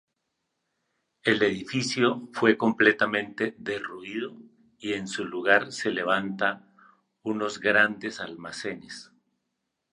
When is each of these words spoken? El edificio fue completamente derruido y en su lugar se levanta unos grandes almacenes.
El 1.23 1.43
edificio 1.43 2.27
fue 2.33 2.57
completamente 2.57 3.53
derruido 3.59 4.35
y 4.79 4.93
en 4.93 5.07
su 5.07 5.25
lugar 5.25 5.71
se 5.71 5.91
levanta 5.91 6.73
unos 7.21 7.59
grandes 7.59 8.19
almacenes. 8.19 9.11